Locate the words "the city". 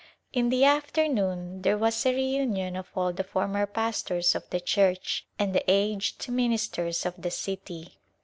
7.21-7.99